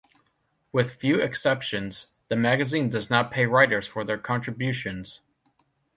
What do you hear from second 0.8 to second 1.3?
few